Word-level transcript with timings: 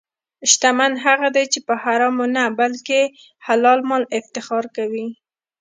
شتمن 0.51 0.93
هغه 1.05 1.27
دی 1.35 1.45
چې 1.53 1.59
په 1.67 1.73
حرامو 1.83 2.25
نه، 2.35 2.43
بلکې 2.59 2.99
حلال 3.45 3.79
مال 3.89 4.03
افتخار 4.19 4.65
کوي. 4.77 5.07